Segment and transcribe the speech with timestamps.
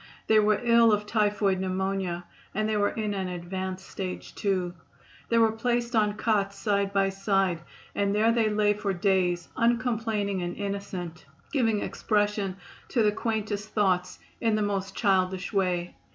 [0.25, 4.73] They were ill of typhoid pneumonia and they were in an advanced stage, too.
[5.29, 7.59] They were placed on cots side by side
[7.93, 12.55] and there they lay for days, uncomplaining and innocent, giving expression
[12.87, 15.93] to the quaintest thoughts in the most childish way.